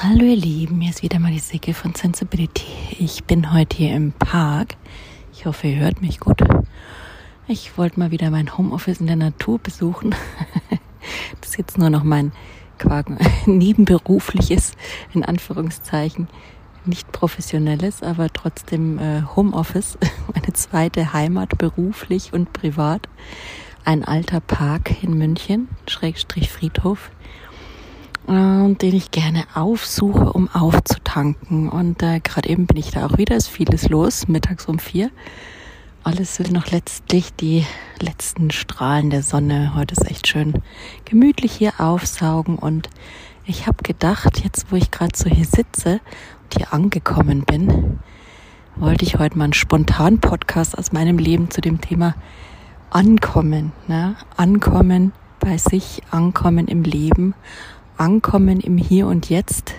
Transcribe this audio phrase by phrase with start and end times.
[0.00, 2.62] Hallo ihr Lieben, hier ist wieder mal die Sicke von Sensibility.
[3.00, 4.76] Ich bin heute hier im Park.
[5.32, 6.40] Ich hoffe, ihr hört mich gut.
[7.48, 10.14] Ich wollte mal wieder mein Homeoffice in der Natur besuchen.
[11.40, 12.30] Das ist jetzt nur noch mein
[13.46, 14.74] nebenberufliches,
[15.14, 16.28] in Anführungszeichen,
[16.84, 19.98] nicht professionelles, aber trotzdem äh, Homeoffice,
[20.32, 23.08] meine zweite Heimat beruflich und privat.
[23.84, 27.10] Ein alter Park in München, Schrägstrich Friedhof
[28.28, 31.68] äh, den ich gerne aufsuche, um aufzutanken.
[31.68, 35.10] Und äh, gerade eben bin ich da auch wieder, ist vieles los, mittags um vier.
[36.04, 37.66] Alles will noch letztlich die
[38.00, 39.74] letzten Strahlen der Sonne.
[39.74, 40.62] Heute ist echt schön
[41.04, 42.56] gemütlich hier aufsaugen.
[42.56, 42.88] Und
[43.44, 46.00] ich habe gedacht, jetzt wo ich gerade so hier sitze
[46.44, 47.98] und hier angekommen bin,
[48.76, 52.14] wollte ich heute mal einen spontanen Podcast aus meinem Leben zu dem Thema
[52.90, 53.72] Ankommen.
[53.86, 54.16] Ne?
[54.36, 57.34] Ankommen bei sich, Ankommen im Leben
[57.98, 59.74] Ankommen im Hier und Jetzt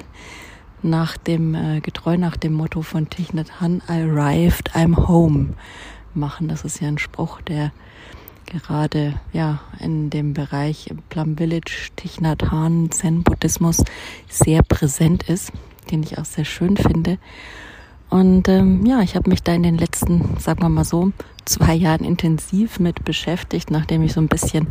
[0.83, 5.53] nach dem, äh, getreu nach dem Motto von Thich Nhat Hanh, I arrived, I'm home
[6.13, 6.49] machen.
[6.49, 7.71] Das ist ja ein Spruch, der
[8.45, 13.83] gerade ja in dem Bereich Plum Village, Thich Nhat Hanh, Zen-Buddhismus
[14.27, 15.53] sehr präsent ist,
[15.89, 17.19] den ich auch sehr schön finde.
[18.09, 21.11] Und ähm, ja, ich habe mich da in den letzten, sagen wir mal so,
[21.45, 24.69] zwei Jahren intensiv mit beschäftigt, nachdem ich so ein bisschen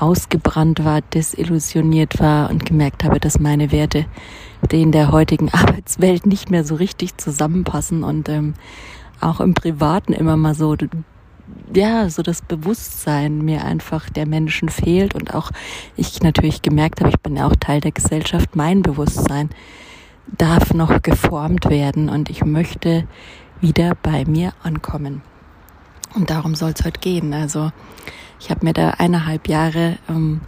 [0.00, 4.06] ausgebrannt war, desillusioniert war und gemerkt habe, dass meine Werte
[4.72, 8.54] in der heutigen Arbeitswelt nicht mehr so richtig zusammenpassen und ähm,
[9.20, 10.76] auch im Privaten immer mal so,
[11.74, 15.50] ja, so das Bewusstsein mir einfach der Menschen fehlt und auch
[15.96, 19.50] ich natürlich gemerkt habe, ich bin ja auch Teil der Gesellschaft, mein Bewusstsein
[20.38, 23.06] darf noch geformt werden und ich möchte
[23.60, 25.22] wieder bei mir ankommen.
[26.14, 27.32] Und darum soll es heute gehen.
[27.34, 27.70] Also
[28.40, 30.40] ich habe mir da eineinhalb Jahre ähm,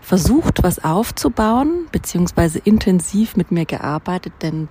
[0.00, 4.68] versucht, was aufzubauen, beziehungsweise intensiv mit mir gearbeitet, denn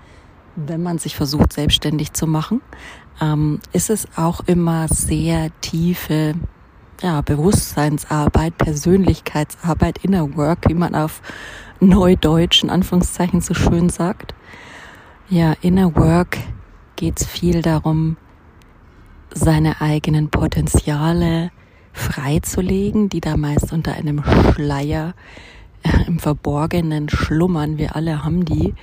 [0.55, 2.61] wenn man sich versucht, selbstständig zu machen,
[3.19, 6.35] ähm, ist es auch immer sehr tiefe
[7.01, 11.21] ja, Bewusstseinsarbeit, Persönlichkeitsarbeit, Inner Work, wie man auf
[11.79, 14.33] Neudeutsch in Anführungszeichen so schön sagt.
[15.29, 16.37] Ja, Inner Work
[16.95, 18.17] geht es viel darum,
[19.33, 21.51] seine eigenen Potenziale
[21.97, 25.13] freizulegen, die da meist unter einem Schleier
[25.83, 27.77] äh, im Verborgenen schlummern.
[27.77, 28.73] Wir alle haben die.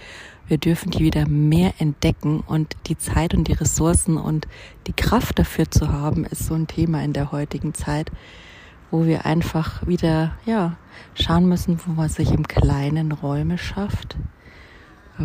[0.47, 4.47] Wir dürfen die wieder mehr entdecken und die Zeit und die Ressourcen und
[4.87, 8.11] die Kraft dafür zu haben, ist so ein Thema in der heutigen Zeit,
[8.91, 10.77] wo wir einfach wieder, ja,
[11.15, 14.17] schauen müssen, wo man sich im Kleinen Räume schafft.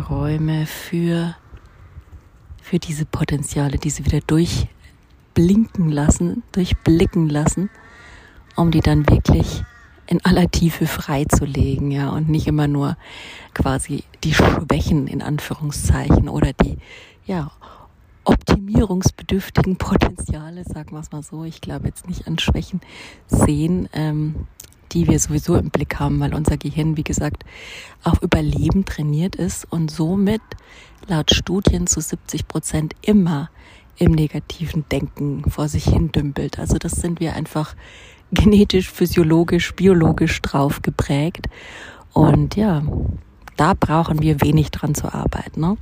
[0.08, 1.36] Räume für,
[2.62, 4.68] für diese Potenziale, diese wieder durch
[5.34, 7.70] blinken lassen, durchblicken lassen,
[8.56, 9.62] um die dann wirklich
[10.06, 12.96] in aller Tiefe freizulegen, ja, und nicht immer nur
[13.54, 16.78] quasi die Schwächen in Anführungszeichen oder die,
[17.26, 17.52] ja,
[18.24, 21.44] optimierungsbedürftigen Potenziale, sagen wir es mal so.
[21.44, 22.80] Ich glaube jetzt nicht an Schwächen
[23.28, 24.46] sehen, ähm,
[24.92, 27.44] die wir sowieso im Blick haben, weil unser Gehirn, wie gesagt,
[28.02, 30.42] auf Überleben trainiert ist und somit
[31.06, 33.50] laut Studien zu 70 Prozent immer
[34.00, 36.58] im negativen Denken vor sich hin dümpelt.
[36.58, 37.76] Also das sind wir einfach
[38.32, 41.46] genetisch, physiologisch, biologisch drauf geprägt.
[42.12, 42.82] Und ja,
[43.56, 45.60] da brauchen wir wenig dran zu arbeiten.
[45.60, 45.76] Ne?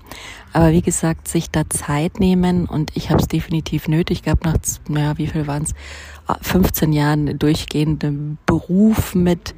[0.53, 4.57] Aber wie gesagt, sich da Zeit nehmen und ich habe es definitiv nötig gehabt nach,
[4.89, 5.75] naja, wie viel waren es,
[6.43, 9.55] 15 Jahren durchgehenden Beruf mit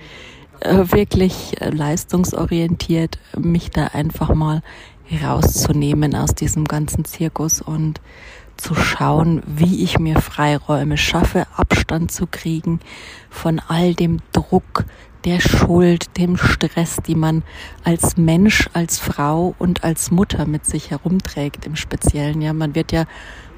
[0.60, 4.60] äh, wirklich leistungsorientiert, mich da einfach mal
[5.22, 8.00] rauszunehmen aus diesem ganzen Zirkus und
[8.60, 12.80] zu schauen, wie ich mir Freiräume schaffe, Abstand zu kriegen
[13.30, 14.84] von all dem Druck,
[15.24, 17.42] der Schuld, dem Stress, die man
[17.84, 22.40] als Mensch, als Frau und als Mutter mit sich herumträgt im Speziellen.
[22.40, 23.04] Ja, man wird ja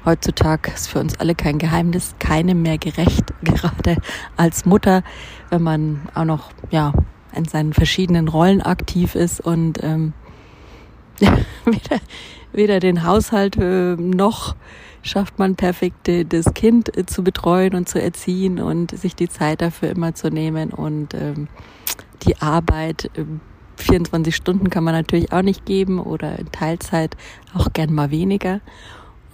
[0.05, 3.97] heutzutage, ist für uns alle kein Geheimnis, keinem mehr gerecht, gerade
[4.35, 5.03] als Mutter,
[5.49, 6.93] wenn man auch noch, ja,
[7.35, 10.13] in seinen verschiedenen Rollen aktiv ist und ähm,
[11.65, 12.01] weder,
[12.51, 14.55] weder den Haushalt äh, noch
[15.03, 19.61] schafft man perfekt das Kind äh, zu betreuen und zu erziehen und sich die Zeit
[19.61, 21.47] dafür immer zu nehmen und ähm,
[22.25, 23.11] die Arbeit.
[23.15, 23.25] Äh,
[23.75, 27.17] 24 Stunden kann man natürlich auch nicht geben oder in Teilzeit
[27.53, 28.61] auch gern mal weniger.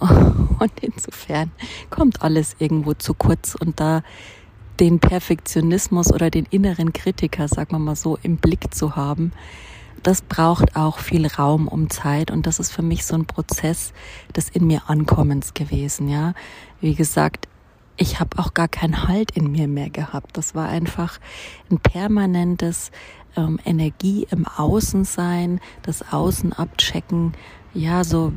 [0.00, 1.50] Und insofern
[1.90, 4.02] kommt alles irgendwo zu kurz und da
[4.80, 9.32] den Perfektionismus oder den inneren Kritiker, sagen wir mal so, im Blick zu haben,
[10.02, 13.92] das braucht auch viel Raum um Zeit und das ist für mich so ein Prozess
[14.34, 16.34] des in mir Ankommens gewesen, ja.
[16.80, 17.48] Wie gesagt,
[17.96, 20.38] ich habe auch gar keinen Halt in mir mehr gehabt.
[20.38, 21.20] Das war einfach
[21.70, 22.90] ein permanentes
[23.36, 27.34] ähm, Energie im Außensein, das Außen abchecken,
[27.72, 28.32] ja, so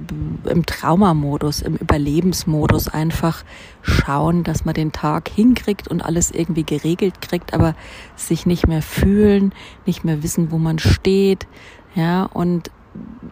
[0.45, 3.43] im Traumamodus, im Überlebensmodus einfach
[3.81, 7.75] schauen, dass man den Tag hinkriegt und alles irgendwie geregelt kriegt, aber
[8.15, 9.53] sich nicht mehr fühlen,
[9.85, 11.47] nicht mehr wissen, wo man steht,
[11.95, 12.69] ja, und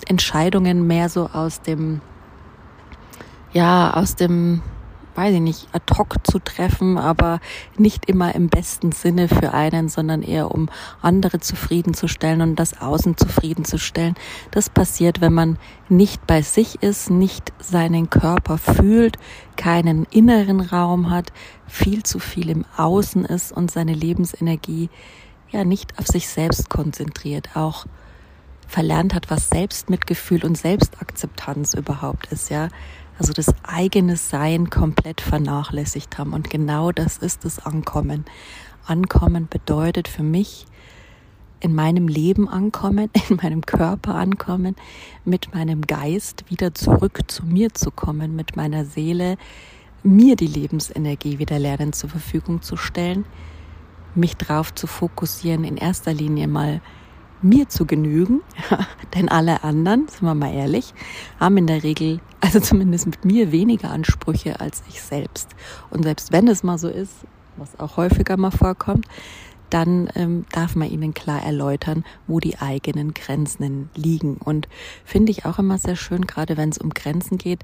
[0.07, 2.01] Entscheidungen mehr so aus dem,
[3.53, 4.61] ja, aus dem
[5.21, 7.41] weiß ich nicht, ad hoc zu treffen, aber
[7.77, 10.67] nicht immer im besten Sinne für einen, sondern eher um
[10.99, 14.15] andere zufriedenzustellen und das Außen zufriedenzustellen.
[14.49, 15.59] Das passiert, wenn man
[15.89, 19.17] nicht bei sich ist, nicht seinen Körper fühlt,
[19.57, 21.31] keinen inneren Raum hat,
[21.67, 24.89] viel zu viel im Außen ist und seine Lebensenergie
[25.51, 27.85] ja nicht auf sich selbst konzentriert, auch
[28.67, 32.69] verlernt hat, was Selbstmitgefühl und Selbstakzeptanz überhaupt ist, ja
[33.21, 36.33] also das eigene Sein komplett vernachlässigt haben.
[36.33, 38.25] Und genau das ist das Ankommen.
[38.87, 40.65] Ankommen bedeutet für mich,
[41.59, 44.75] in meinem Leben ankommen, in meinem Körper ankommen,
[45.23, 49.37] mit meinem Geist wieder zurück zu mir zu kommen, mit meiner Seele
[50.01, 53.25] mir die Lebensenergie wieder lernen zur Verfügung zu stellen,
[54.15, 56.81] mich drauf zu fokussieren, in erster Linie mal
[57.41, 58.41] mir zu genügen,
[59.15, 60.93] denn alle anderen, sind wir mal ehrlich,
[61.39, 65.49] haben in der Regel, also zumindest mit mir, weniger Ansprüche als ich selbst.
[65.89, 67.13] Und selbst wenn es mal so ist,
[67.57, 69.05] was auch häufiger mal vorkommt,
[69.69, 74.35] dann ähm, darf man ihnen klar erläutern, wo die eigenen Grenzen liegen.
[74.35, 74.67] Und
[75.05, 77.63] finde ich auch immer sehr schön, gerade wenn es um Grenzen geht.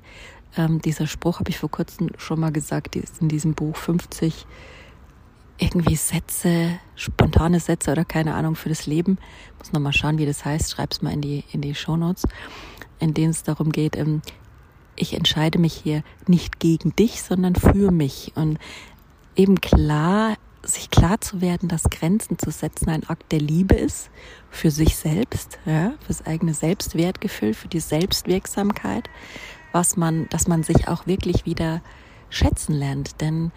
[0.56, 3.76] Ähm, dieser Spruch habe ich vor kurzem schon mal gesagt, die ist in diesem Buch
[3.76, 4.46] 50
[5.60, 9.18] irgendwie Sätze, spontane Sätze oder keine Ahnung für das Leben.
[9.58, 10.72] Muss noch mal schauen, wie das heißt.
[10.72, 12.28] Schreib's mal in die in die Shownotes,
[13.00, 13.96] in denen es darum geht.
[13.96, 14.22] Ähm,
[14.96, 18.58] ich entscheide mich hier nicht gegen dich, sondern für mich und
[19.36, 24.10] eben klar sich klar zu werden, dass Grenzen zu setzen ein Akt der Liebe ist
[24.50, 29.10] für sich selbst, ja, fürs eigene Selbstwertgefühl, für die Selbstwirksamkeit,
[29.72, 31.82] was man, dass man sich auch wirklich wieder
[32.30, 33.52] schätzen lernt, denn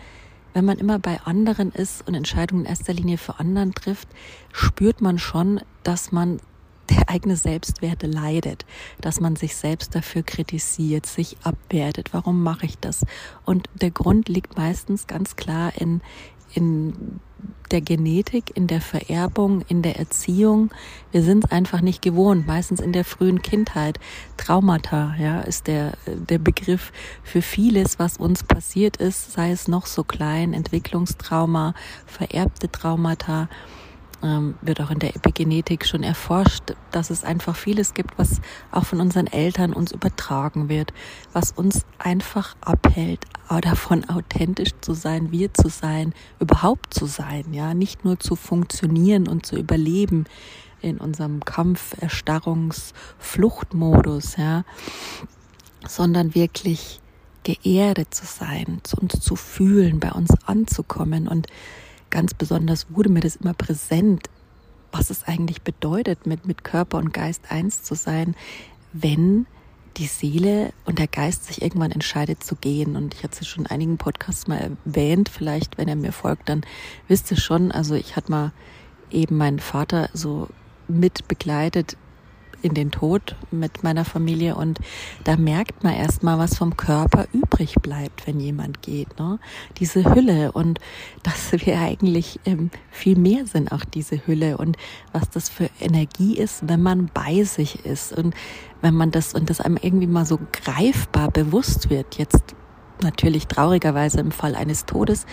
[0.52, 4.08] wenn man immer bei anderen ist und Entscheidungen in erster Linie für anderen trifft,
[4.52, 6.40] spürt man schon, dass man
[6.90, 8.66] der eigene Selbstwerte leidet,
[9.00, 12.12] dass man sich selbst dafür kritisiert, sich abwertet.
[12.12, 13.06] Warum mache ich das?
[13.44, 16.00] Und der Grund liegt meistens ganz klar in,
[16.54, 17.20] in
[17.70, 20.70] der Genetik, in der Vererbung, in der Erziehung.
[21.12, 23.98] Wir sind es einfach nicht gewohnt, meistens in der frühen Kindheit.
[24.36, 26.92] Traumata, ja, ist der, der Begriff
[27.22, 31.74] für vieles, was uns passiert ist, sei es noch so klein, Entwicklungstrauma,
[32.06, 33.48] vererbte Traumata
[34.22, 38.40] ähm, wird auch in der Epigenetik schon erforscht, dass es einfach vieles gibt, was
[38.70, 40.92] auch von unseren Eltern uns übertragen wird,
[41.32, 43.24] was uns einfach abhält,
[43.62, 49.26] davon authentisch zu sein, wir zu sein, überhaupt zu sein, ja, nicht nur zu funktionieren
[49.26, 50.24] und zu überleben
[50.80, 54.64] in unserem Kampf, Erstarrungs, Fluchtmodus, ja,
[55.86, 57.00] sondern wirklich
[57.42, 61.46] geerdet zu sein, uns zu fühlen, bei uns anzukommen und
[62.10, 64.28] ganz besonders wurde mir das immer präsent,
[64.92, 68.34] was es eigentlich bedeutet, mit, mit Körper und Geist eins zu sein,
[68.92, 69.46] wenn
[69.96, 72.96] die Seele und der Geist sich irgendwann entscheidet zu gehen.
[72.96, 76.48] Und ich hatte es schon in einigen Podcasts mal erwähnt, vielleicht, wenn er mir folgt,
[76.48, 76.62] dann
[77.08, 78.52] wisst ihr schon, also ich hatte mal
[79.10, 80.48] eben meinen Vater so
[80.88, 81.96] mit begleitet
[82.62, 84.78] in den Tod mit meiner Familie und
[85.24, 89.18] da merkt man erstmal, was vom Körper übrig bleibt, wenn jemand geht.
[89.18, 89.38] Ne?
[89.78, 90.80] Diese Hülle und
[91.22, 94.76] dass wir eigentlich ähm, viel mehr sind, auch diese Hülle und
[95.12, 98.34] was das für Energie ist, wenn man bei sich ist und
[98.80, 102.54] wenn man das und das einem irgendwie mal so greifbar bewusst wird, jetzt
[103.02, 105.26] natürlich traurigerweise im Fall eines Todes,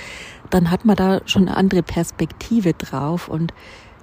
[0.50, 3.53] dann hat man da schon eine andere Perspektive drauf und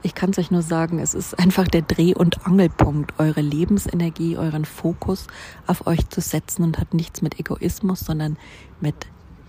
[0.04, 4.36] ich kann es euch nur sagen, es ist einfach der Dreh- und Angelpunkt, eure Lebensenergie,
[4.36, 5.26] euren Fokus
[5.66, 8.36] auf euch zu setzen und hat nichts mit Egoismus, sondern
[8.82, 8.94] mit,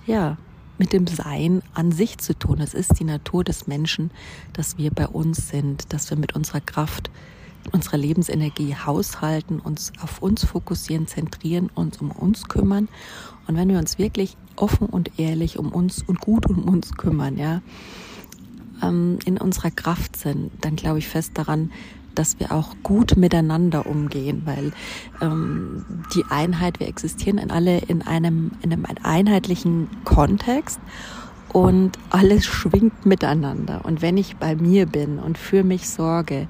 [0.05, 0.37] ja,
[0.77, 2.61] mit dem Sein an sich zu tun.
[2.61, 4.11] Es ist die Natur des Menschen,
[4.53, 7.11] dass wir bei uns sind, dass wir mit unserer Kraft,
[7.73, 12.87] unserer Lebensenergie haushalten, uns auf uns fokussieren, zentrieren, uns um uns kümmern.
[13.47, 17.37] Und wenn wir uns wirklich offen und ehrlich um uns und gut um uns kümmern,
[17.37, 17.61] ja,
[18.81, 21.71] ähm, in unserer Kraft sind, dann glaube ich fest daran,
[22.15, 24.71] dass wir auch gut miteinander umgehen, weil
[25.21, 30.79] ähm, die Einheit, wir existieren in alle in einem, in einem einheitlichen Kontext
[31.49, 33.81] und alles schwingt miteinander.
[33.83, 36.47] Und wenn ich bei mir bin und für mich sorge,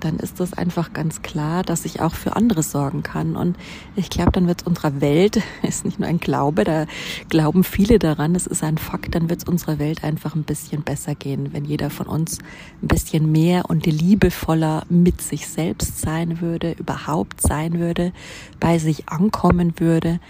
[0.00, 3.36] dann ist das einfach ganz klar, dass ich auch für andere sorgen kann.
[3.36, 3.56] Und
[3.96, 6.86] ich glaube, dann wird es unserer Welt, ist nicht nur ein Glaube, da
[7.28, 10.82] glauben viele daran, es ist ein Fakt, dann wird es unserer Welt einfach ein bisschen
[10.82, 12.38] besser gehen, wenn jeder von uns
[12.82, 18.12] ein bisschen mehr und liebevoller mit sich selbst sein würde, überhaupt sein würde,
[18.58, 20.20] bei sich ankommen würde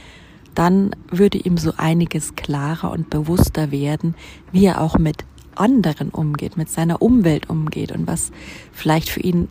[0.54, 4.16] dann würde ihm so einiges klarer und bewusster werden,
[4.50, 5.24] wie er auch mit
[5.54, 8.32] anderen umgeht, mit seiner Umwelt umgeht und was
[8.72, 9.48] vielleicht für ihn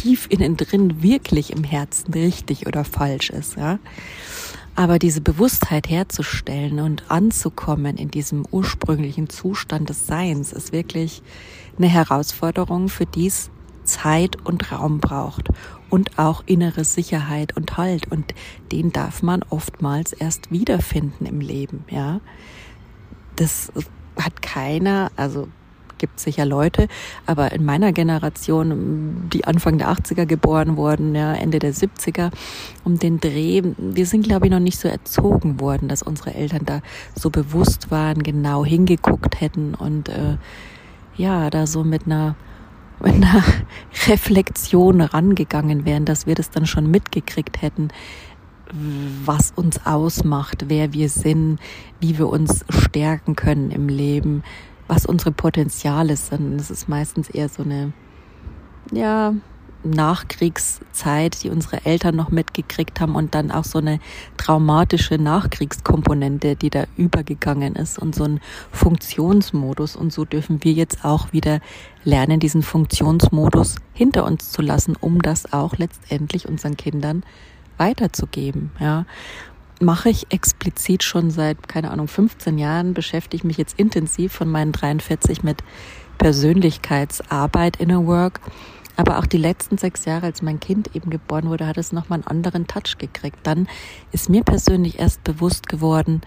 [0.00, 3.78] tief innen drin wirklich im Herzen richtig oder falsch ist, ja.
[4.74, 11.22] Aber diese Bewusstheit herzustellen und anzukommen in diesem ursprünglichen Zustand des Seins ist wirklich
[11.76, 13.50] eine Herausforderung, für die es
[13.84, 15.48] Zeit und Raum braucht
[15.90, 18.32] und auch innere Sicherheit und Halt und
[18.72, 22.20] den darf man oftmals erst wiederfinden im Leben, ja.
[23.36, 23.70] Das
[24.16, 25.48] hat keiner, also
[26.00, 26.88] gibt sicher Leute,
[27.26, 32.30] aber in meiner Generation, die Anfang der 80er geboren wurden, ja, Ende der 70er,
[32.82, 36.64] um den Dreh, wir sind, glaube ich, noch nicht so erzogen worden, dass unsere Eltern
[36.64, 36.80] da
[37.14, 40.38] so bewusst waren, genau hingeguckt hätten und äh,
[41.16, 42.34] ja, da so mit einer
[43.02, 43.42] mit einer
[44.08, 47.88] Reflexion rangegangen wären, dass wir das dann schon mitgekriegt hätten,
[49.24, 51.58] was uns ausmacht, wer wir sind,
[51.98, 54.42] wie wir uns stärken können im Leben,
[54.90, 56.60] was unsere Potenziale sind.
[56.60, 57.92] Es ist meistens eher so eine,
[58.92, 59.34] ja,
[59.82, 63.98] Nachkriegszeit, die unsere Eltern noch mitgekriegt haben und dann auch so eine
[64.36, 68.40] traumatische Nachkriegskomponente, die da übergegangen ist und so ein
[68.72, 69.96] Funktionsmodus.
[69.96, 71.60] Und so dürfen wir jetzt auch wieder
[72.04, 77.22] lernen, diesen Funktionsmodus hinter uns zu lassen, um das auch letztendlich unseren Kindern
[77.78, 78.72] weiterzugeben.
[78.80, 79.06] Ja
[79.80, 84.48] mache ich explizit schon seit, keine Ahnung, 15 Jahren, beschäftige ich mich jetzt intensiv von
[84.48, 85.64] meinen 43 mit
[86.18, 88.40] Persönlichkeitsarbeit, Inner Work.
[88.96, 92.18] Aber auch die letzten sechs Jahre, als mein Kind eben geboren wurde, hat es nochmal
[92.18, 93.38] einen anderen Touch gekriegt.
[93.44, 93.66] Dann
[94.12, 96.20] ist mir persönlich erst bewusst geworden,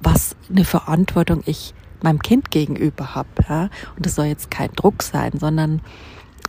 [0.00, 3.28] was eine Verantwortung ich meinem Kind gegenüber habe.
[3.48, 3.62] Ja?
[3.96, 5.82] Und das soll jetzt kein Druck sein, sondern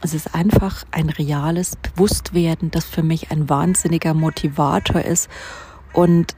[0.01, 5.29] es ist einfach ein reales Bewusstwerden, das für mich ein wahnsinniger Motivator ist
[5.93, 6.36] und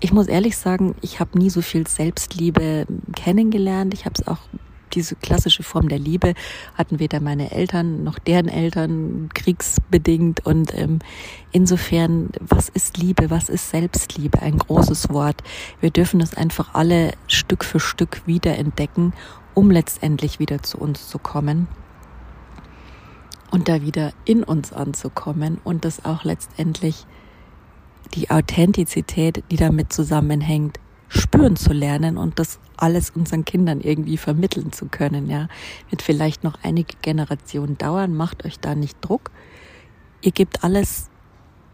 [0.00, 3.94] ich muss ehrlich sagen, ich habe nie so viel Selbstliebe kennengelernt.
[3.94, 4.38] Ich habe es auch
[4.94, 6.32] diese klassische Form der Liebe
[6.74, 10.46] hatten weder meine Eltern noch deren Eltern kriegsbedingt.
[10.46, 11.00] Und ähm,
[11.52, 13.28] insofern was ist Liebe?
[13.28, 14.40] Was ist Selbstliebe?
[14.40, 15.42] Ein großes Wort.
[15.80, 19.12] Wir dürfen es einfach alle Stück für Stück wieder entdecken
[19.58, 21.66] um letztendlich wieder zu uns zu kommen
[23.50, 27.06] und da wieder in uns anzukommen und das auch letztendlich
[28.14, 34.72] die Authentizität, die damit zusammenhängt, spüren zu lernen und das alles unseren Kindern irgendwie vermitteln
[34.72, 35.48] zu können, ja.
[35.90, 39.30] Wird vielleicht noch einige Generationen dauern, macht euch da nicht Druck.
[40.20, 41.07] Ihr gebt alles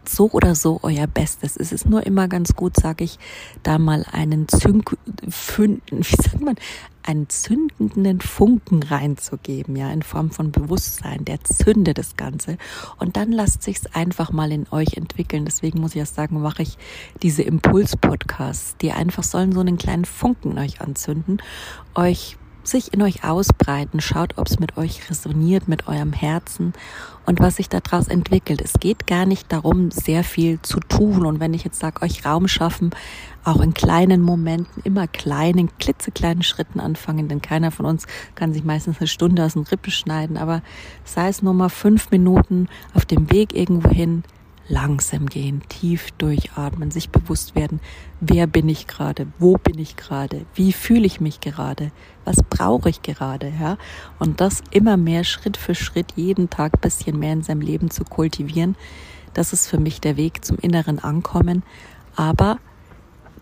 [0.09, 1.57] so oder so euer Bestes.
[1.57, 3.19] Es ist nur immer ganz gut, sage ich,
[3.63, 6.55] da mal einen Zünk, wie sagt man,
[7.03, 12.57] einen zündenden Funken reinzugeben, ja, in Form von Bewusstsein, der zündet das Ganze.
[12.97, 15.45] Und dann lasst sich's einfach mal in euch entwickeln.
[15.45, 16.77] Deswegen muss ich auch sagen, mache ich
[17.21, 21.41] diese Impuls-Podcasts, die einfach sollen so einen kleinen Funken euch anzünden,
[21.93, 24.01] euch sich in euch ausbreiten.
[24.01, 26.73] Schaut, ob es mit euch resoniert, mit eurem Herzen
[27.25, 28.61] und was sich daraus entwickelt.
[28.61, 31.25] Es geht gar nicht darum, sehr viel zu tun.
[31.25, 32.91] Und wenn ich jetzt sage, euch Raum schaffen,
[33.43, 38.05] auch in kleinen Momenten, immer kleinen, klitzekleinen Schritten anfangen, denn keiner von uns
[38.35, 40.61] kann sich meistens eine Stunde aus dem Rippen schneiden, aber
[41.03, 44.23] sei es nur mal fünf Minuten auf dem Weg irgendwo hin,
[44.67, 47.79] langsam gehen, tief durchatmen, sich bewusst werden,
[48.19, 51.91] wer bin ich gerade, wo bin ich gerade, wie fühle ich mich gerade,
[52.23, 53.77] was brauche ich gerade, ja?
[54.19, 58.03] Und das immer mehr Schritt für Schritt jeden Tag bisschen mehr in seinem Leben zu
[58.03, 58.75] kultivieren,
[59.33, 61.63] das ist für mich der Weg zum inneren Ankommen,
[62.15, 62.57] aber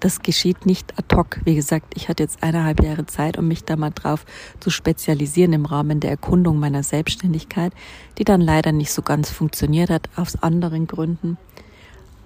[0.04, 1.40] das geschieht nicht ad hoc.
[1.46, 4.26] Wie gesagt, ich hatte jetzt eineinhalb Jahre Zeit, um mich da mal drauf
[4.60, 7.72] zu spezialisieren im Rahmen der Erkundung meiner Selbstständigkeit,
[8.18, 11.38] die dann leider nicht so ganz funktioniert hat, aus anderen Gründen.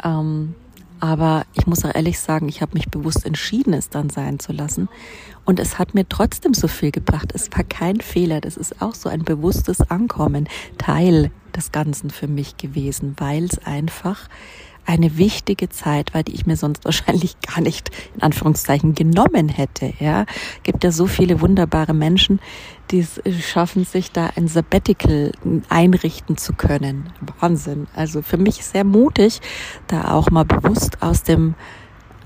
[0.04, 0.56] Ähm,
[1.00, 4.54] aber ich muss auch ehrlich sagen, ich habe mich bewusst entschieden, es dann sein zu
[4.54, 4.90] lassen.
[5.46, 7.32] Und es hat mir trotzdem so viel gebracht.
[7.36, 8.42] Es war kein Fehler.
[8.42, 13.60] Das ist auch so ein bewusstes Ankommen, Teil des Ganzen für mich gewesen, weil es
[13.60, 14.28] einfach
[14.88, 19.94] eine wichtige Zeit war, die ich mir sonst wahrscheinlich gar nicht in Anführungszeichen genommen hätte.
[20.00, 20.26] Ja,
[20.64, 22.40] gibt ja so viele wunderbare Menschen,
[22.90, 25.34] die es schaffen, sich da ein Sabbatical
[25.70, 27.10] einrichten zu können.
[27.40, 27.88] Wahnsinn.
[27.94, 29.42] Also für mich sehr mutig,
[29.88, 31.56] da auch mal bewusst aus dem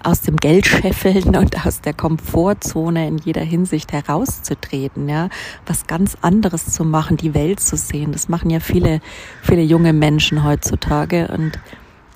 [0.04, 5.30] aus dem Geldscheffeln und aus der Komfortzone in jeder Hinsicht herauszutreten, ja,
[5.68, 8.12] was ganz anderes zu machen, die Welt zu sehen.
[8.12, 9.00] Das machen ja viele,
[9.44, 11.60] viele junge Menschen heutzutage und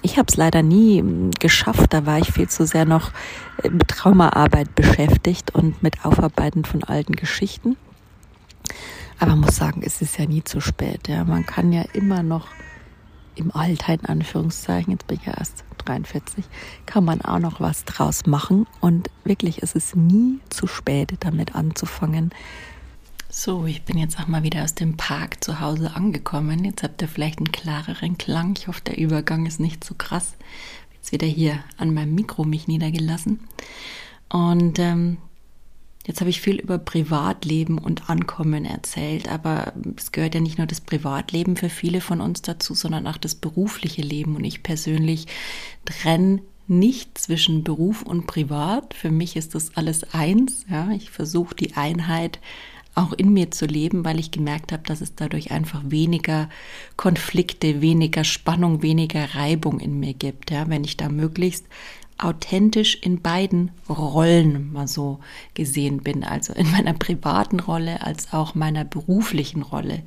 [0.05, 1.91] ich habe es leider nie hm, geschafft.
[1.93, 3.12] Da war ich viel zu sehr noch
[3.63, 7.75] mit Traumaarbeit beschäftigt und mit Aufarbeiten von alten Geschichten.
[9.19, 11.07] Aber muss sagen, es ist ja nie zu spät.
[11.07, 11.24] Ja.
[11.24, 12.47] Man kann ja immer noch
[13.35, 16.45] im Alter, in Anführungszeichen, jetzt bin ich ja erst 43,
[16.85, 18.67] kann man auch noch was draus machen.
[18.81, 22.31] Und wirklich, es ist nie zu spät, damit anzufangen.
[23.38, 26.63] So, ich bin jetzt auch mal wieder aus dem Park zu Hause angekommen.
[26.63, 28.56] Jetzt habt ihr vielleicht einen klareren Klang.
[28.58, 30.36] Ich hoffe, der Übergang ist nicht so krass.
[30.94, 33.42] Jetzt wieder hier an meinem Mikro mich niedergelassen.
[34.30, 35.18] Und ähm,
[36.08, 40.68] Jetzt habe ich viel über Privatleben und Ankommen erzählt, aber es gehört ja nicht nur
[40.68, 44.36] das Privatleben für viele von uns dazu, sondern auch das berufliche Leben.
[44.36, 45.25] Und ich persönlich
[45.84, 48.94] trenne nicht zwischen Beruf und Privat.
[48.94, 50.68] Für mich ist das alles eins.
[50.70, 52.39] Ja, ich versuche die Einheit
[52.96, 56.50] auch in mir zu leben, weil ich gemerkt habe, dass es dadurch einfach weniger
[56.96, 60.50] Konflikte, weniger Spannung, weniger Reibung in mir gibt.
[60.52, 61.66] Ja, wenn ich da möglichst
[62.17, 65.19] authentisch in beiden Rollen mal so
[65.53, 70.03] gesehen bin, also in meiner privaten Rolle als auch meiner beruflichen Rolle.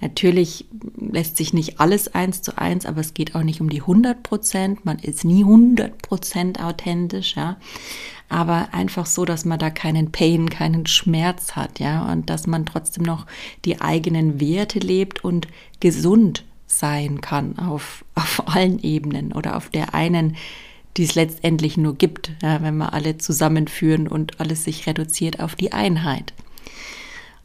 [0.00, 3.80] Natürlich lässt sich nicht alles eins zu eins, aber es geht auch nicht um die
[3.80, 4.84] 100 Prozent.
[4.84, 7.56] Man ist nie 100 Prozent authentisch, ja.
[8.28, 12.12] Aber einfach so, dass man da keinen Pain, keinen Schmerz hat, ja.
[12.12, 13.26] Und dass man trotzdem noch
[13.64, 15.48] die eigenen Werte lebt und
[15.80, 20.36] gesund sein kann auf, auf allen Ebenen oder auf der einen
[20.98, 25.54] die es letztendlich nur gibt, ja, wenn wir alle zusammenführen und alles sich reduziert auf
[25.54, 26.34] die Einheit.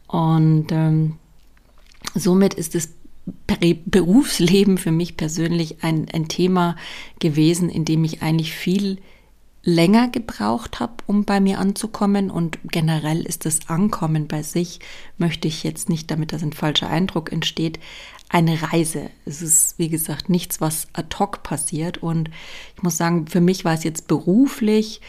[0.08, 1.18] Und ähm,
[2.16, 2.90] somit ist das
[3.86, 6.76] Berufsleben für mich persönlich ein, ein Thema
[7.20, 8.98] gewesen, in dem ich eigentlich viel
[9.64, 12.30] länger gebraucht habe, um bei mir anzukommen.
[12.30, 14.80] Und generell ist das Ankommen bei sich,
[15.18, 17.80] möchte ich jetzt nicht, damit das ein falscher Eindruck entsteht,
[18.34, 19.12] eine Reise.
[19.26, 22.00] Es ist, wie gesagt, nichts, was ad hoc passiert.
[22.00, 22.32] Und
[22.76, 25.02] ich muss sagen, für mich war es jetzt beruflich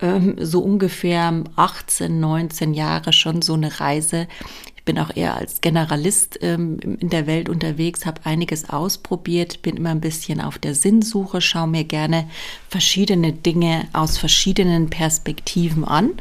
[0.00, 4.28] ähm, so ungefähr 18, 19 Jahre schon so eine Reise.
[4.74, 9.76] Ich bin auch eher als Generalist ähm, in der Welt unterwegs, habe einiges ausprobiert, bin
[9.76, 12.30] immer ein bisschen auf der Sinnsuche, schaue mir gerne
[12.70, 16.12] verschiedene Dinge aus verschiedenen Perspektiven an.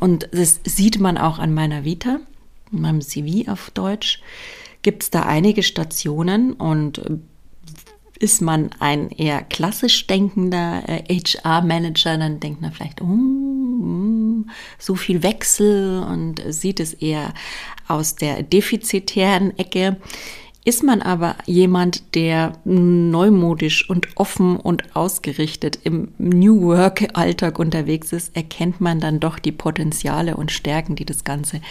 [0.00, 2.18] Und das sieht man auch an meiner Vita,
[2.70, 4.22] meinem CV auf Deutsch
[4.82, 7.16] gibt es da einige Stationen und äh,
[8.18, 14.44] ist man ein eher klassisch denkender HR-Manager, äh, dann denkt man vielleicht, oh,
[14.78, 17.32] so viel Wechsel und sieht es eher
[17.86, 19.96] aus der defizitären Ecke.
[20.64, 28.36] Ist man aber jemand, der neumodisch und offen und ausgerichtet im New Work-Alltag unterwegs ist,
[28.36, 31.62] erkennt man dann doch die Potenziale und Stärken, die das Ganze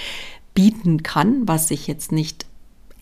[0.56, 2.47] bieten kann, was sich jetzt nicht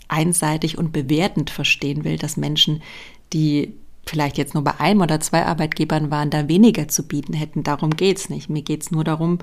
[0.07, 2.81] einseitig und bewertend verstehen will, dass Menschen,
[3.33, 3.73] die
[4.05, 7.63] vielleicht jetzt nur bei einem oder zwei Arbeitgebern waren, da weniger zu bieten hätten.
[7.63, 8.49] Darum geht es nicht.
[8.49, 9.39] Mir geht es nur darum,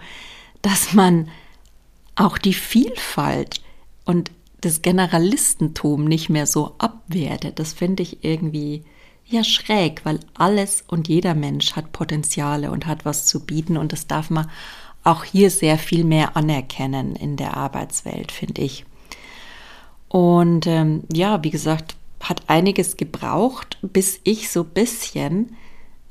[0.62, 1.28] dass man
[2.14, 3.60] auch die Vielfalt
[4.04, 7.58] und das Generalistentum nicht mehr so abwertet.
[7.58, 8.84] Das finde ich irgendwie
[9.26, 13.92] ja schräg, weil alles und jeder Mensch hat Potenziale und hat was zu bieten und
[13.92, 14.48] das darf man
[15.04, 18.84] auch hier sehr viel mehr anerkennen in der Arbeitswelt, finde ich.
[20.12, 25.56] Und ähm, ja, wie gesagt, hat einiges gebraucht, bis ich so bisschen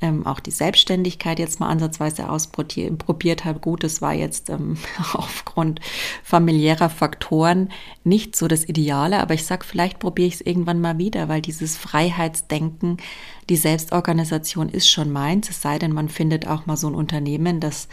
[0.00, 3.60] ähm, auch die Selbstständigkeit jetzt mal ansatzweise ausprobiert habe.
[3.60, 4.76] Gut, es war jetzt ähm,
[5.12, 5.80] aufgrund
[6.24, 7.68] familiärer Faktoren
[8.02, 11.40] nicht so das Ideale, aber ich sag, vielleicht probiere ich es irgendwann mal wieder, weil
[11.40, 12.96] dieses Freiheitsdenken,
[13.50, 17.60] die Selbstorganisation ist schon meins, es sei denn, man findet auch mal so ein Unternehmen,
[17.60, 17.86] das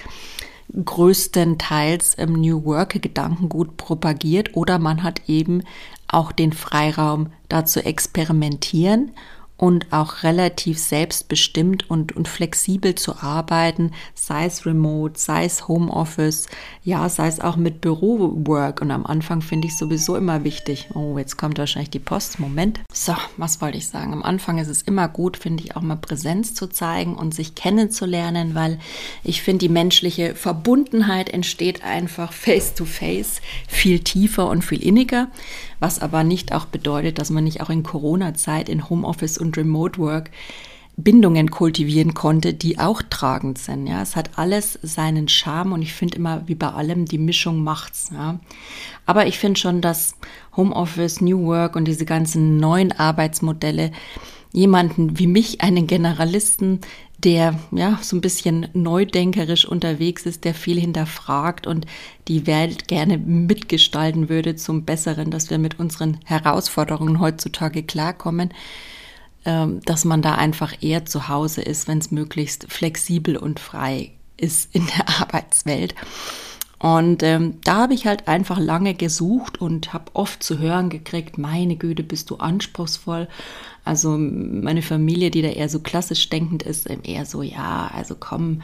[0.74, 5.64] größtenteils im New Work Gedankengut propagiert oder man hat eben
[6.10, 9.12] auch den Freiraum dazu experimentieren
[9.60, 16.48] und auch relativ selbstbestimmt und, und flexibel zu arbeiten, sei es remote, sei es Homeoffice,
[16.82, 18.82] ja, sei es auch mit Bürowork.
[18.82, 20.92] Und am Anfang finde ich sowieso immer wichtig.
[20.94, 22.40] Oh, jetzt kommt wahrscheinlich die Post.
[22.40, 22.80] Moment.
[22.94, 24.14] So, was wollte ich sagen?
[24.14, 27.54] Am Anfang ist es immer gut, finde ich, auch mal Präsenz zu zeigen und sich
[27.54, 28.80] kennenzulernen, weil
[29.26, 35.28] ich finde, die menschliche Verbundenheit entsteht einfach face to face viel tiefer und viel inniger
[35.80, 40.00] was aber nicht auch bedeutet, dass man nicht auch in Corona-Zeit in Homeoffice und Remote
[40.00, 40.32] Work
[41.04, 43.88] Bindungen kultivieren konnte, die auch tragend sind.
[43.88, 47.64] Ja, es hat alles seinen Charme und ich finde immer, wie bei allem, die Mischung
[47.64, 48.10] macht's.
[48.12, 48.40] Ja.
[49.06, 50.16] Aber ich finde schon, dass
[50.56, 53.92] Homeoffice, New Work und diese ganzen neuen Arbeitsmodelle
[54.52, 56.82] jemanden wie mich, einen Generalisten,
[57.24, 61.86] der ja so ein bisschen neudenkerisch unterwegs ist, der viel hinterfragt und
[62.28, 68.54] die Welt gerne mitgestalten würde zum Besseren, dass wir mit unseren Herausforderungen heutzutage klarkommen,
[69.46, 74.12] ähm, dass man da einfach eher zu Hause ist, wenn es möglichst flexibel und frei
[74.38, 75.96] ist in der Arbeitswelt.
[76.80, 81.38] Und ähm, da habe ich halt einfach lange gesucht und habe oft zu hören gekriegt,
[81.38, 83.28] meine Güte, bist du anspruchsvoll.
[83.84, 88.62] Also meine Familie, die da eher so klassisch denkend ist, eher so, ja, also komm,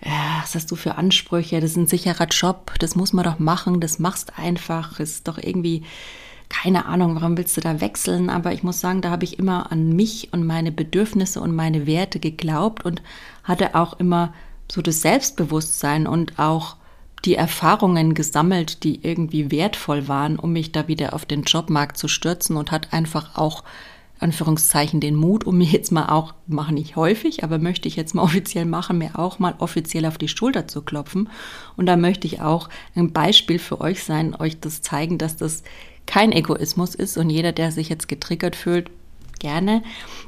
[0.00, 1.60] äh, was hast du für Ansprüche?
[1.60, 5.38] Das ist ein sicherer Job, das muss man doch machen, das machst einfach, ist doch
[5.38, 5.84] irgendwie,
[6.48, 8.28] keine Ahnung, warum willst du da wechseln?
[8.28, 11.86] Aber ich muss sagen, da habe ich immer an mich und meine Bedürfnisse und meine
[11.86, 13.02] Werte geglaubt und
[13.44, 14.34] hatte auch immer
[14.70, 16.76] so das Selbstbewusstsein und auch
[17.24, 22.08] die Erfahrungen gesammelt, die irgendwie wertvoll waren, um mich da wieder auf den Jobmarkt zu
[22.08, 23.62] stürzen und hat einfach auch
[24.22, 28.14] Anführungszeichen den Mut, um mir jetzt mal auch, mache nicht häufig, aber möchte ich jetzt
[28.14, 31.28] mal offiziell machen, mir auch mal offiziell auf die Schulter zu klopfen.
[31.76, 35.62] Und da möchte ich auch ein Beispiel für euch sein, euch das zeigen, dass das
[36.06, 38.90] kein Egoismus ist und jeder, der sich jetzt getriggert fühlt,
[39.38, 39.82] gerne.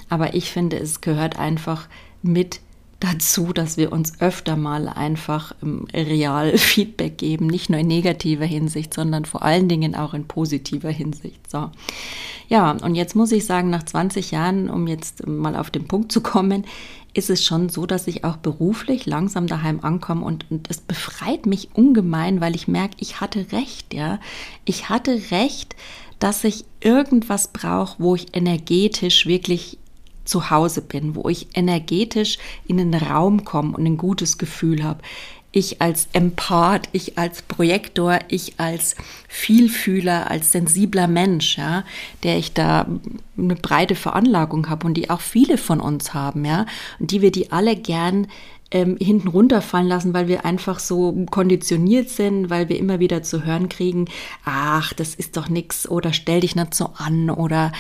[0.09, 1.89] Aber ich finde, es gehört einfach
[2.23, 2.61] mit
[3.01, 5.55] dazu, dass wir uns öfter mal einfach
[5.93, 10.91] real Feedback geben, nicht nur in negativer Hinsicht, sondern vor allen Dingen auch in positiver
[10.91, 11.51] Hinsicht.
[11.51, 11.71] So.
[12.49, 16.13] Ja, und jetzt muss ich sagen, nach 20 Jahren, um jetzt mal auf den Punkt
[16.13, 16.65] zu kommen,
[17.15, 21.47] ist es schon so, dass ich auch beruflich langsam daheim ankomme und, und es befreit
[21.47, 24.19] mich ungemein, weil ich merke, ich hatte recht, ja.
[24.65, 25.77] Ich hatte recht,
[26.19, 29.79] dass ich irgendwas brauche, wo ich energetisch wirklich
[30.25, 35.01] zu Hause bin, wo ich energetisch in den Raum komme und ein gutes Gefühl habe.
[35.57, 38.97] Ich als Empath, ich als Projektor, ich als
[39.29, 41.85] Vielfühler, als sensibler Mensch, ja,
[42.25, 42.89] der ich da
[43.39, 46.67] eine breite Veranlagung habe und die auch viele von uns haben, ja,
[46.99, 48.27] und die wir die alle gern
[48.73, 53.45] ähm, hinten runterfallen lassen, weil wir einfach so konditioniert sind, weil wir immer wieder zu
[53.45, 54.07] hören kriegen,
[54.45, 57.71] ach, das ist doch nix oder stell dich nicht so an oder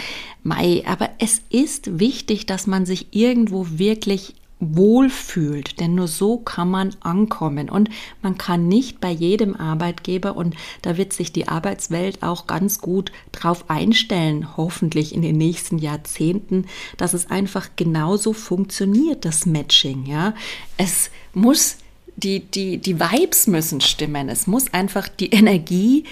[0.44, 0.84] Mai.
[0.86, 4.34] Aber es ist wichtig, dass man sich irgendwo wirklich
[4.70, 7.90] wohlfühlt, denn nur so kann man ankommen und
[8.22, 13.12] man kann nicht bei jedem Arbeitgeber und da wird sich die Arbeitswelt auch ganz gut
[13.32, 20.34] drauf einstellen, hoffentlich in den nächsten Jahrzehnten, dass es einfach genauso funktioniert, das Matching, ja.
[20.76, 21.76] Es muss
[22.16, 24.28] die, die, die Vibes müssen stimmen.
[24.28, 26.04] Es muss einfach die Energie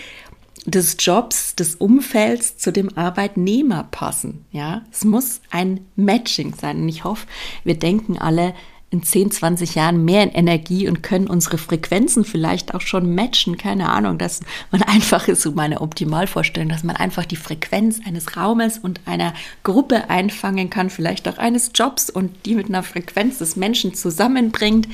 [0.65, 4.45] des Jobs, des Umfelds zu dem Arbeitnehmer passen.
[4.51, 6.83] Ja, es muss ein Matching sein.
[6.83, 7.27] Und ich hoffe,
[7.65, 8.55] wir denken alle,
[8.93, 13.57] in 10, 20 Jahren mehr in Energie und können unsere Frequenzen vielleicht auch schon matchen.
[13.57, 18.37] Keine Ahnung, dass man einfach ist so meine Optimalvorstellung, dass man einfach die Frequenz eines
[18.37, 23.39] Raumes und einer Gruppe einfangen kann, vielleicht auch eines Jobs und die mit einer Frequenz
[23.39, 24.87] des Menschen zusammenbringt.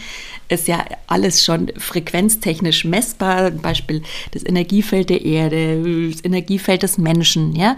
[0.49, 3.51] Ist ja alles schon frequenztechnisch messbar.
[3.51, 7.77] Beispiel das Energiefeld der Erde, das Energiefeld des Menschen, ja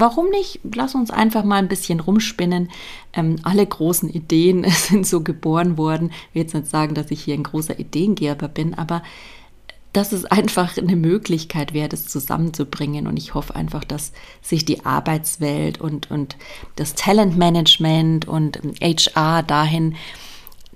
[0.00, 0.60] warum nicht?
[0.74, 2.70] Lass uns einfach mal ein bisschen rumspinnen.
[3.12, 6.10] Ähm, alle großen Ideen sind so geboren worden.
[6.28, 9.02] Ich will jetzt nicht sagen, dass ich hier ein großer Ideengeber bin, aber
[9.92, 13.06] dass es einfach eine Möglichkeit wäre, das zusammenzubringen.
[13.06, 16.36] Und ich hoffe einfach, dass sich die Arbeitswelt und, und
[16.76, 19.96] das Talentmanagement und HR dahin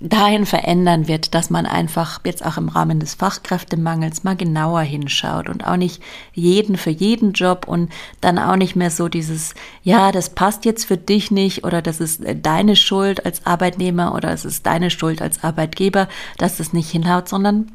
[0.01, 5.49] dahin verändern wird, dass man einfach jetzt auch im Rahmen des Fachkräftemangels mal genauer hinschaut
[5.49, 10.11] und auch nicht jeden für jeden Job und dann auch nicht mehr so dieses, ja,
[10.11, 14.45] das passt jetzt für dich nicht oder das ist deine Schuld als Arbeitnehmer oder es
[14.45, 16.09] ist deine Schuld als Arbeitgeber,
[16.39, 17.71] dass es nicht hinhaut, sondern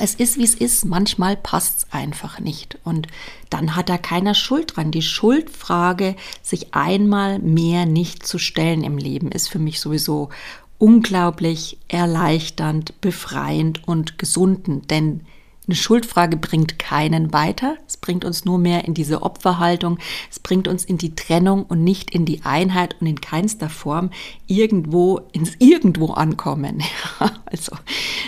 [0.00, 0.84] es ist, wie es ist.
[0.84, 2.78] Manchmal passt es einfach nicht.
[2.82, 3.06] Und
[3.48, 4.90] dann hat da keiner Schuld dran.
[4.90, 10.30] Die Schuldfrage, sich einmal mehr nicht zu stellen im Leben, ist für mich sowieso
[10.78, 15.20] unglaublich erleichternd, befreiend und gesundend, denn
[15.66, 17.76] eine Schuldfrage bringt keinen weiter.
[17.88, 19.98] Es bringt uns nur mehr in diese Opferhaltung.
[20.30, 24.10] Es bringt uns in die Trennung und nicht in die Einheit und in keinster Form
[24.46, 26.82] irgendwo ins Irgendwo ankommen.
[27.46, 27.72] also,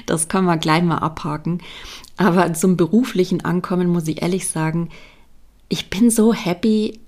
[0.06, 1.60] das können wir gleich mal abhaken.
[2.16, 4.88] Aber zum beruflichen Ankommen muss ich ehrlich sagen,
[5.68, 7.00] ich bin so happy,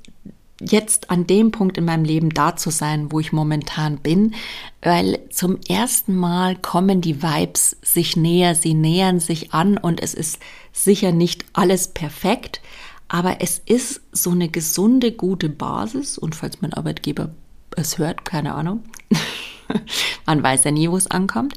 [0.61, 4.35] jetzt an dem Punkt in meinem Leben da zu sein, wo ich momentan bin,
[4.83, 10.15] weil zum ersten Mal kommen die Vibes sich näher, sie nähern sich an und es
[10.15, 10.39] ist
[10.73, 12.61] sicher nicht alles perfekt,
[13.09, 17.31] aber es ist so eine gesunde, gute Basis und falls mein Arbeitgeber
[17.77, 18.83] es hört, keine Ahnung,
[20.27, 21.55] man weiß ja nie, wo es ankommt,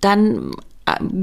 [0.00, 0.52] dann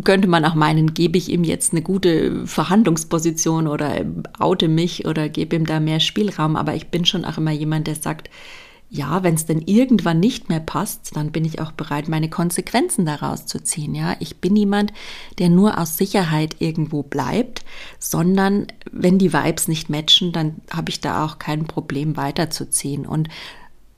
[0.04, 4.06] könnte man auch meinen, gebe ich ihm jetzt eine gute Verhandlungsposition oder
[4.40, 6.56] oute mich oder gebe ihm da mehr Spielraum.
[6.56, 8.30] Aber ich bin schon auch immer jemand, der sagt,
[8.92, 13.06] ja, wenn es denn irgendwann nicht mehr passt, dann bin ich auch bereit, meine Konsequenzen
[13.06, 13.94] daraus zu ziehen.
[13.94, 14.94] Ja, ich bin niemand,
[15.38, 17.64] der nur aus Sicherheit irgendwo bleibt,
[18.00, 23.06] sondern wenn die Vibes nicht matchen, dann habe ich da auch kein Problem weiterzuziehen.
[23.06, 23.30] Und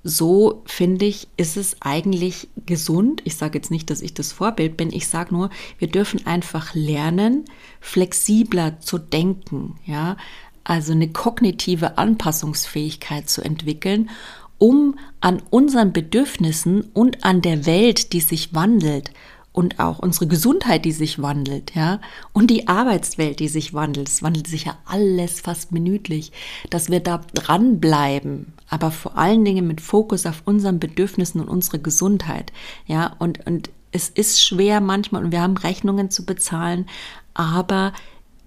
[0.04, 3.22] so finde ich, ist es eigentlich gesund.
[3.26, 4.92] Ich sage jetzt nicht, dass ich das Vorbild bin.
[4.92, 7.46] Ich sage nur, wir dürfen einfach lernen,
[7.80, 9.76] flexibler zu denken.
[9.86, 10.18] Ja,
[10.64, 14.10] also eine kognitive Anpassungsfähigkeit zu entwickeln
[14.58, 19.10] um an unseren Bedürfnissen und an der Welt, die sich wandelt
[19.54, 22.00] und auch unsere Gesundheit, die sich wandelt, ja,
[22.34, 24.08] und die Arbeitswelt, die sich wandelt.
[24.08, 26.32] Es wandelt sich ja alles fast minütlich,
[26.70, 31.80] dass wir da dranbleiben, aber vor allen Dingen mit Fokus auf unseren Bedürfnissen und unsere
[31.80, 32.54] Gesundheit,
[32.86, 36.86] ja, und, und es ist schwer manchmal und wir haben Rechnungen zu bezahlen,
[37.34, 37.94] aber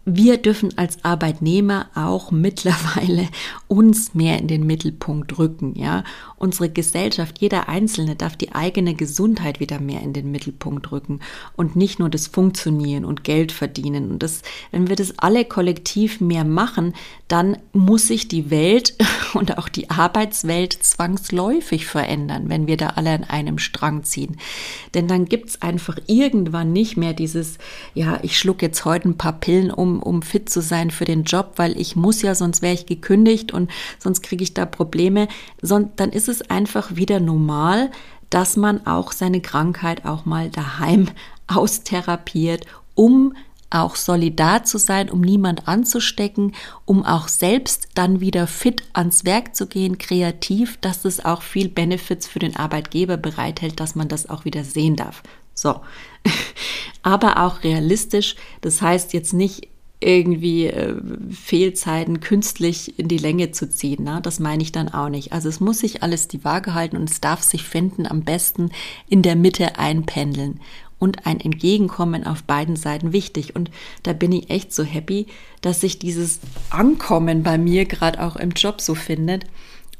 [0.06, 3.28] wir dürfen als Arbeitnehmer auch mittlerweile
[3.68, 6.04] uns mehr in den Mittelpunkt rücken, ja.
[6.44, 11.20] Unsere Gesellschaft, jeder Einzelne darf die eigene Gesundheit wieder mehr in den Mittelpunkt rücken
[11.56, 14.10] und nicht nur das Funktionieren und Geld verdienen.
[14.10, 16.92] Und das, wenn wir das alle kollektiv mehr machen,
[17.28, 18.94] dann muss sich die Welt
[19.32, 24.36] und auch die Arbeitswelt zwangsläufig verändern, wenn wir da alle an einem Strang ziehen.
[24.92, 27.56] Denn dann gibt's einfach irgendwann nicht mehr dieses,
[27.94, 31.24] ja, ich schluck jetzt heute ein paar Pillen um um, fit zu sein für den
[31.24, 35.28] Job, weil ich muss ja, sonst wäre ich gekündigt und sonst kriege ich da Probleme.
[35.62, 37.90] dann ist es einfach wieder normal,
[38.30, 41.08] dass man auch seine Krankheit auch mal daheim
[41.46, 43.34] austherapiert, um
[43.70, 46.52] auch solidar zu sein, um niemand anzustecken,
[46.84, 51.68] um auch selbst dann wieder fit ans Werk zu gehen, kreativ, dass es auch viel
[51.68, 55.22] Benefits für den Arbeitgeber bereithält, dass man das auch wieder sehen darf.
[55.54, 55.80] So.
[57.02, 59.68] Aber auch realistisch, das heißt jetzt nicht
[60.04, 60.94] irgendwie äh,
[61.30, 64.04] Fehlzeiten künstlich in die Länge zu ziehen.
[64.04, 64.20] Ne?
[64.22, 65.32] Das meine ich dann auch nicht.
[65.32, 68.70] Also es muss sich alles die Waage halten und es darf sich finden, am besten
[69.08, 70.60] in der Mitte einpendeln
[70.98, 73.56] und ein Entgegenkommen auf beiden Seiten wichtig.
[73.56, 73.70] Und
[74.02, 75.26] da bin ich echt so happy,
[75.60, 76.40] dass sich dieses
[76.70, 79.44] Ankommen bei mir gerade auch im Job so findet.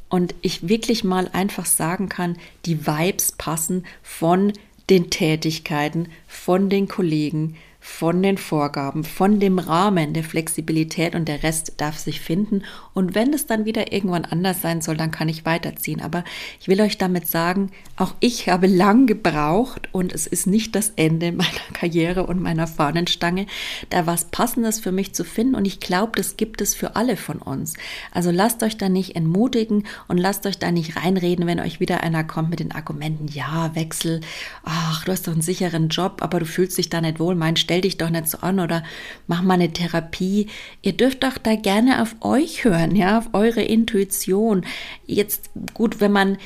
[0.09, 2.37] Und ich wirklich mal einfach sagen kann,
[2.67, 4.53] die Vibes passen von
[4.91, 11.43] den Tätigkeiten, von den Kollegen, von den Vorgaben, von dem Rahmen der Flexibilität und der
[11.43, 12.63] Rest darf sich finden.
[12.95, 16.01] Und wenn es dann wieder irgendwann anders sein soll, dann kann ich weiterziehen.
[16.01, 16.25] Aber
[16.59, 20.95] ich will euch damit sagen, auch ich habe lang gebraucht und es ist nicht das
[20.97, 23.47] Ende meiner Karriere und meiner Fahnenstange,
[23.91, 25.55] da was Passendes für mich zu finden.
[25.55, 27.75] Und ich glaube, das gibt es für alle von uns.
[28.13, 32.03] Also lasst euch da nicht entmutigen und lasst euch da nicht reinreden, wenn euch wieder
[32.03, 34.23] einer kommt mit den Argumenten, ja, Wechsel,
[34.63, 37.57] ach, du hast doch einen sicheren Job, aber du fühlst dich da nicht wohl, mein
[37.57, 38.85] stell dich doch nicht so an oder
[39.27, 40.49] mach mal eine Therapie.
[40.83, 44.65] Ihr dürft doch da gerne auf euch hören, ja, auf eure Intuition.
[45.07, 46.39] Jetzt gut, wenn man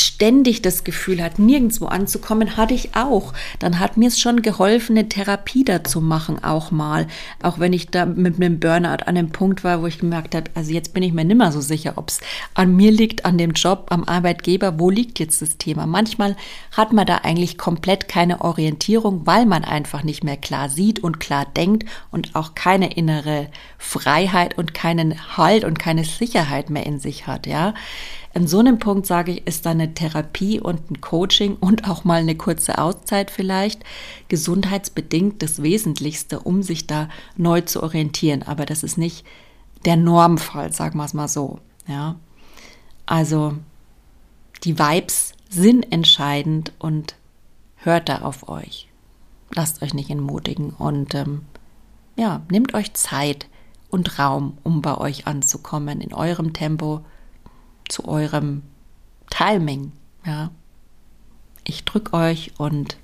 [0.00, 3.32] ständig das Gefühl hat, nirgendwo anzukommen, hatte ich auch.
[3.58, 7.06] Dann hat mir es schon geholfen, eine Therapie dazu machen, auch mal.
[7.42, 10.50] Auch wenn ich da mit einem Burnout an einem Punkt war, wo ich gemerkt habe,
[10.54, 12.20] also jetzt bin ich mir nimmer so sicher, ob es
[12.54, 15.86] an mir liegt, an dem Job, am Arbeitgeber, wo liegt jetzt das Thema.
[15.86, 16.36] Manchmal
[16.76, 21.20] hat man da eigentlich komplett keine Orientierung, weil man einfach nicht mehr klar sieht und
[21.20, 26.98] klar denkt und auch keine innere Freiheit und keinen Halt und keine Sicherheit mehr in
[26.98, 27.74] sich hat, ja.
[28.34, 32.04] An so einem Punkt sage ich, ist da eine Therapie und ein Coaching und auch
[32.04, 33.84] mal eine kurze Auszeit vielleicht
[34.28, 38.42] gesundheitsbedingt das Wesentlichste, um sich da neu zu orientieren.
[38.42, 39.24] Aber das ist nicht
[39.84, 41.60] der Normfall, sagen wir es mal so.
[41.86, 42.16] Ja.
[43.06, 43.54] Also
[44.64, 47.14] die Vibes sind entscheidend und
[47.76, 48.88] hört da auf euch.
[49.54, 51.42] Lasst euch nicht entmutigen und ähm,
[52.16, 53.46] ja, nehmt euch Zeit
[53.90, 57.04] und Raum, um bei euch anzukommen, in eurem Tempo
[57.88, 58.62] zu eurem
[59.30, 59.92] Timing.
[60.24, 60.50] Ja.
[61.64, 62.96] Ich drücke euch und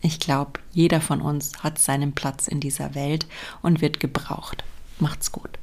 [0.00, 3.26] ich glaube, jeder von uns hat seinen Platz in dieser Welt
[3.62, 4.62] und wird gebraucht.
[5.00, 5.58] Macht's gut.